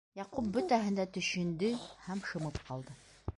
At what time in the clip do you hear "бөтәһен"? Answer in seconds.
0.55-0.97